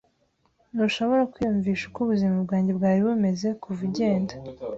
[0.73, 4.33] Ntushobora kwiyumvisha uko ubuzima bwanjye bwari bumeze kuva ugenda.